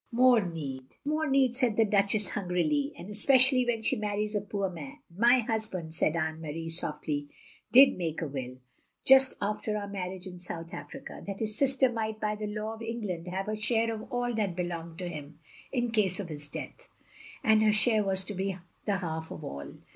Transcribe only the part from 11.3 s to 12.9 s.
his sister might by the law of